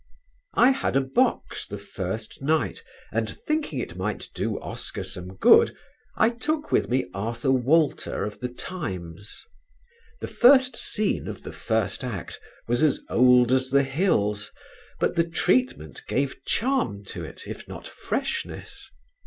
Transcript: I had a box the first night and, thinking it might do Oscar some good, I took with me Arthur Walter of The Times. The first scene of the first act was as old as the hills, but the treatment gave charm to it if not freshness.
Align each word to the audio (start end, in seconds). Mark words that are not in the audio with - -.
I 0.55 0.71
had 0.71 0.95
a 0.95 1.01
box 1.01 1.67
the 1.67 1.77
first 1.77 2.41
night 2.41 2.83
and, 3.11 3.29
thinking 3.45 3.77
it 3.77 3.95
might 3.95 4.29
do 4.33 4.59
Oscar 4.59 5.03
some 5.03 5.35
good, 5.35 5.77
I 6.15 6.31
took 6.31 6.71
with 6.71 6.89
me 6.89 7.05
Arthur 7.13 7.51
Walter 7.51 8.23
of 8.25 8.39
The 8.39 8.47
Times. 8.49 9.45
The 10.19 10.27
first 10.27 10.75
scene 10.75 11.27
of 11.27 11.43
the 11.43 11.53
first 11.53 12.03
act 12.03 12.39
was 12.67 12.81
as 12.81 13.01
old 13.11 13.51
as 13.51 13.69
the 13.69 13.83
hills, 13.83 14.51
but 14.99 15.15
the 15.15 15.29
treatment 15.29 16.01
gave 16.07 16.43
charm 16.45 17.03
to 17.05 17.23
it 17.23 17.43
if 17.45 17.67
not 17.67 17.87
freshness. 17.87 18.89